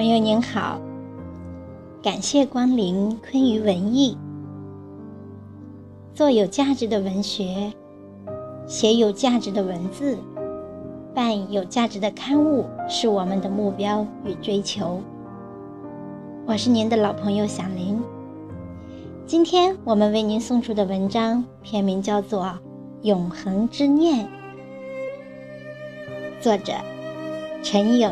[0.00, 0.80] 朋友您好，
[2.02, 4.16] 感谢光临昆舆文艺。
[6.14, 7.70] 做有价值的文学，
[8.66, 10.16] 写有价值的文字，
[11.14, 15.02] 办有价值的刊物，是我们的目标与追求。
[16.46, 18.00] 我是您的老朋友小林。
[19.26, 22.44] 今天我们为您送出的文章篇名叫做
[23.02, 24.24] 《永恒之念》，
[26.40, 26.72] 作者
[27.62, 28.10] 陈颖。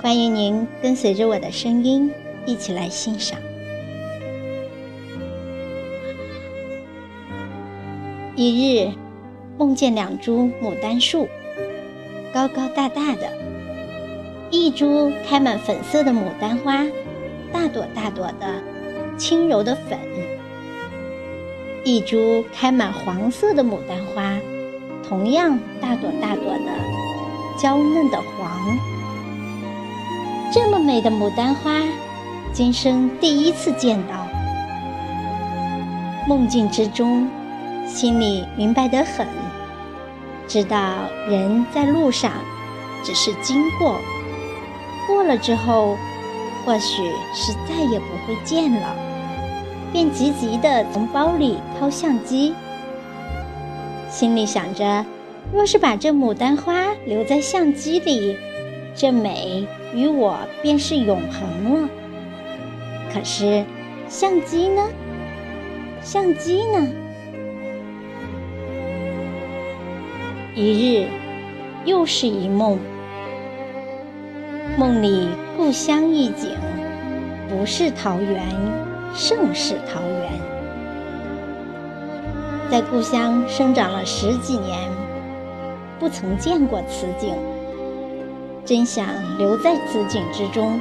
[0.00, 2.08] 欢迎您跟随着我的声音
[2.46, 3.36] 一起来欣赏。
[8.36, 8.92] 一日，
[9.58, 11.28] 梦见两株牡丹树，
[12.32, 13.28] 高高大大的，
[14.52, 16.86] 一株开满粉色的牡丹花，
[17.52, 18.62] 大朵大朵的，
[19.18, 19.98] 轻柔的粉；
[21.82, 24.38] 一株开满黄色的牡丹花，
[25.02, 28.97] 同样大朵大朵的，娇嫩的黄。
[30.60, 31.70] 这么美的牡丹花，
[32.52, 34.26] 今生第一次见到。
[36.26, 37.30] 梦境之中，
[37.86, 39.24] 心里明白得很，
[40.48, 40.94] 知道
[41.28, 42.32] 人在路上
[43.04, 44.00] 只是经过，
[45.06, 45.96] 过了之后，
[46.66, 48.96] 或许是再也不会见了，
[49.92, 52.52] 便急急地从包里掏相机，
[54.10, 55.06] 心里想着，
[55.52, 58.36] 若是把这牡丹花留在相机里，
[58.98, 59.66] 这美。
[59.94, 61.88] 与我便是永恒了。
[63.10, 63.64] 可是，
[64.06, 64.82] 相机呢？
[66.02, 66.86] 相机呢？
[70.54, 71.08] 一日，
[71.86, 72.78] 又是一梦。
[74.76, 76.50] 梦里故乡一景，
[77.48, 78.44] 不是桃源，
[79.14, 80.32] 胜是桃源。
[82.70, 84.78] 在故乡生长了十几年，
[85.98, 87.34] 不曾见过此景。
[88.68, 89.06] 真想
[89.38, 90.78] 留在此景之中，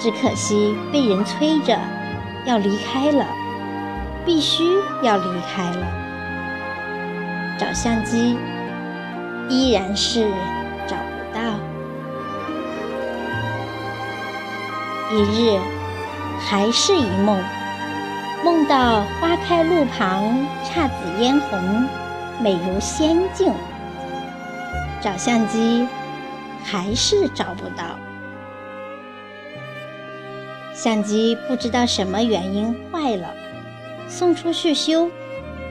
[0.00, 1.78] 只可惜被人催着
[2.44, 3.24] 要离开了，
[4.26, 4.64] 必须
[5.00, 5.24] 要离
[5.54, 5.86] 开了。
[7.56, 8.36] 找相机，
[9.48, 10.32] 依然是
[10.88, 11.40] 找不到。
[15.12, 15.60] 一日，
[16.40, 17.40] 还是一梦，
[18.44, 21.86] 梦到花开路旁，姹紫嫣红，
[22.40, 23.52] 美如仙境。
[25.00, 25.86] 找相机。
[26.70, 27.98] 还是找不到
[30.72, 33.34] 相机，不知道什么原因坏了，
[34.08, 35.10] 送出去修，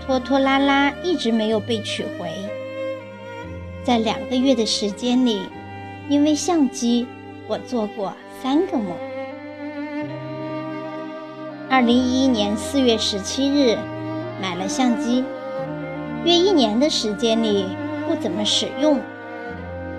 [0.00, 2.30] 拖拖拉拉一直没有被取回。
[3.84, 5.42] 在两个月的时间里，
[6.08, 7.06] 因为相机，
[7.46, 8.96] 我做过三个梦。
[11.68, 13.76] 二零一一年四月十七日
[14.40, 15.22] 买了相机，
[16.24, 17.66] 约一年的时间里
[18.08, 18.98] 不怎么使用。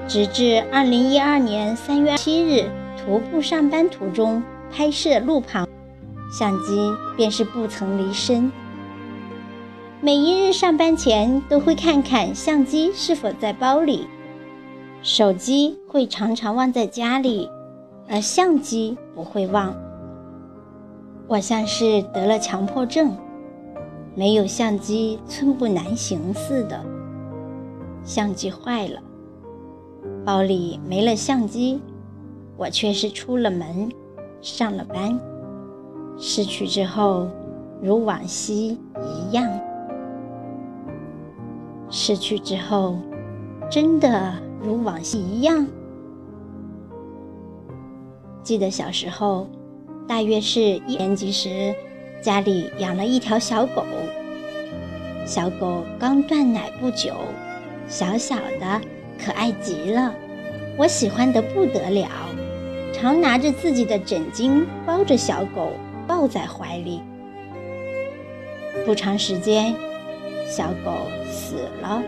[0.07, 4.41] 直至二零一二年三月七日徒步上班途中
[4.71, 5.67] 拍摄路旁，
[6.31, 8.49] 相机便是不曾离身。
[9.99, 14.07] 每一日上班前都会看看相机是否在包里，
[15.01, 17.49] 手机会常常忘在家里，
[18.07, 19.75] 而相机不会忘。
[21.27, 23.13] 我像是得了强迫症，
[24.15, 26.81] 没有相机寸步难行似的。
[28.05, 29.01] 相机坏了。
[30.25, 31.81] 包里没了相机，
[32.57, 33.89] 我却是出了门，
[34.41, 35.19] 上了班。
[36.17, 37.27] 失去之后，
[37.81, 39.47] 如往昔一样。
[41.89, 42.97] 失去之后，
[43.69, 45.65] 真的如往昔一样。
[48.43, 49.47] 记得小时候，
[50.07, 51.73] 大约是一年级时，
[52.21, 53.83] 家里养了一条小狗。
[55.25, 57.13] 小狗刚断奶不久，
[57.87, 58.81] 小小的。
[59.23, 60.13] 可爱极了，
[60.77, 62.07] 我喜欢的不得了，
[62.93, 65.73] 常拿着自己的枕巾包着小狗，
[66.07, 67.01] 抱在怀里。
[68.85, 69.75] 不长时间，
[70.47, 72.01] 小狗死了，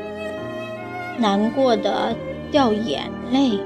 [1.17, 2.15] 难过的
[2.51, 3.59] 掉眼泪。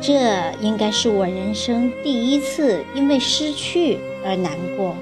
[0.00, 4.94] 这应该是我人生第一次因为失去而难过。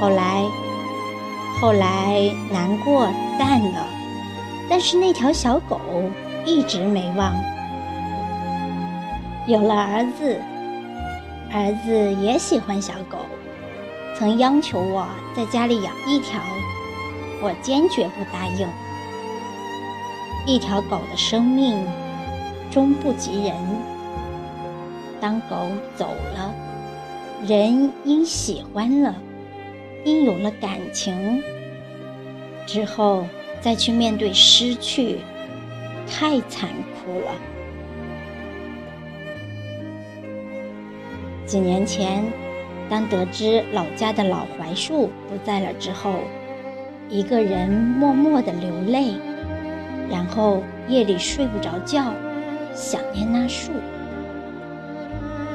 [0.00, 0.42] 后来，
[1.60, 3.06] 后来难过
[3.38, 3.86] 淡了。
[4.68, 5.80] 但是那条小狗
[6.44, 7.34] 一直没忘。
[9.46, 10.40] 有了儿子，
[11.52, 13.18] 儿子也喜欢小狗，
[14.16, 15.06] 曾央求我
[15.36, 16.40] 在家里养一条，
[17.42, 18.68] 我坚决不答应。
[20.46, 21.84] 一条狗的生命
[22.70, 23.54] 终不及人，
[25.20, 25.56] 当狗
[25.96, 26.54] 走了，
[27.46, 29.14] 人因喜欢了，
[30.04, 31.42] 因有了感情
[32.66, 33.24] 之后。
[33.62, 35.18] 再去面对失去
[36.06, 37.34] 太残酷了。
[41.46, 42.24] 几年前
[42.90, 46.14] 当得知老家的老槐树不在了之后
[47.08, 49.14] 一个人默默的流泪
[50.08, 52.12] 然后夜里睡不着觉
[52.74, 53.70] 想念那树。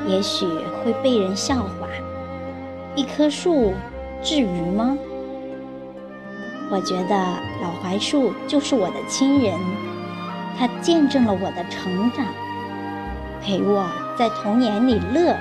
[0.08, 1.90] 也许会被人笑话
[2.96, 3.74] 一棵树
[4.24, 4.98] 至于吗？
[6.70, 7.16] 我觉得
[7.62, 9.58] 老槐树就是我的亲人，
[10.60, 12.26] 它见证了我的成长，
[13.42, 15.34] 陪我在童年里乐，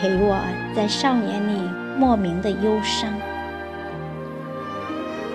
[0.00, 0.38] 陪我
[0.74, 1.60] 在少年里
[1.98, 3.12] 莫名的忧伤。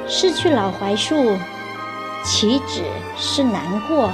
[0.07, 1.37] 失去老槐树，
[2.23, 2.83] 岂止
[3.17, 4.11] 是难过，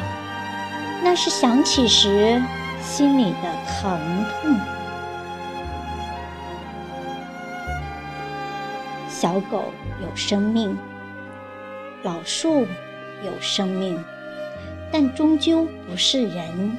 [1.04, 2.42] 那是想起时
[2.82, 4.79] 心里的疼痛。
[9.20, 9.66] 小狗
[10.02, 10.78] 有生命，
[12.04, 12.62] 老树
[13.26, 14.02] 有生命，
[14.94, 16.72] 但终究不是人。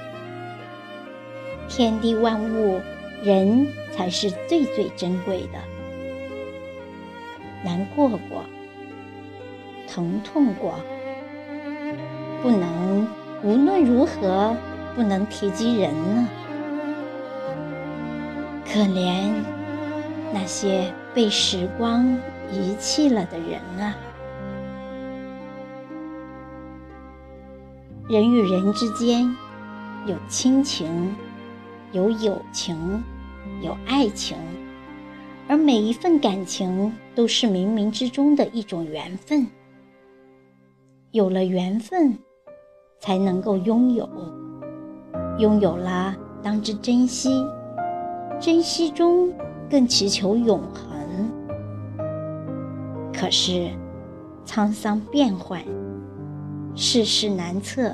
[1.69, 2.81] 天地万物，
[3.23, 5.59] 人才是最最珍贵的。
[7.63, 8.43] 难过过，
[9.87, 10.81] 疼痛过，
[12.41, 13.07] 不能
[13.43, 14.57] 无论如何
[14.97, 16.27] 不能提及人呢？
[18.65, 19.31] 可怜
[20.33, 20.93] 那些。
[21.13, 22.07] 被时光
[22.53, 23.97] 遗弃了的人啊，
[28.09, 29.29] 人与人之间
[30.07, 31.13] 有亲情，
[31.91, 33.03] 有友情，
[33.61, 34.37] 有爱情，
[35.49, 39.45] 而每一份感情都是冥冥之中的一种缘分。
[41.11, 42.17] 有了缘分，
[43.01, 44.09] 才能够拥有，
[45.41, 47.45] 拥有了当知珍惜，
[48.39, 49.29] 珍惜中
[49.71, 51.31] 更祈求永恒。
[53.13, 53.69] 可是，
[54.45, 55.63] 沧桑变幻，
[56.75, 57.93] 世事难测。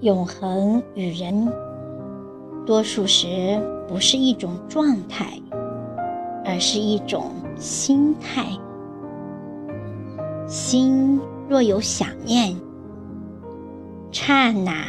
[0.00, 1.52] 永恒与人，
[2.66, 5.40] 多数时不是一种状态，
[6.44, 8.46] 而是一种心态。
[10.46, 12.56] 心若有想念，
[14.10, 14.84] 刹那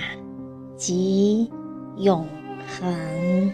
[0.75, 1.49] 即
[1.97, 2.27] 永
[2.67, 3.53] 恒。